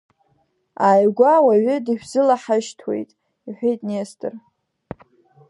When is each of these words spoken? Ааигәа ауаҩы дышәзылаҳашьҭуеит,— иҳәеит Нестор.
Ааигәа 0.87 1.29
ауаҩы 1.37 1.75
дышәзылаҳашьҭуеит,— 1.85 3.09
иҳәеит 3.47 3.79
Нестор. 3.87 4.33